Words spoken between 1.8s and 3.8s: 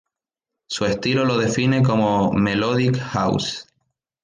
como "melodic house".